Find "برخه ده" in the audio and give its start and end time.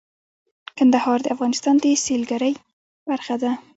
3.09-3.51